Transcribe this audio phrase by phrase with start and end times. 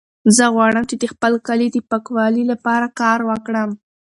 [0.35, 3.69] زه غواړم چې د خپل کلي د پاکوالي لپاره کار وکړم.